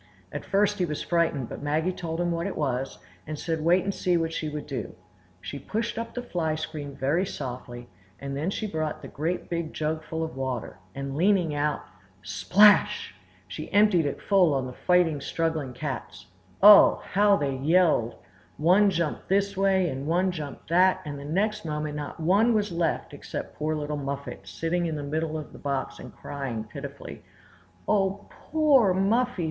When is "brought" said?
8.65-9.03